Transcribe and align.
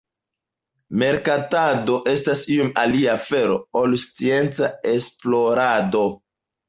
Merkatado 1.01 1.99
estas 2.13 2.41
iom 2.55 2.73
alia 2.85 3.13
afero 3.19 3.59
ol 3.83 3.95
scienca 4.05 4.71
esplorado. 4.97 6.03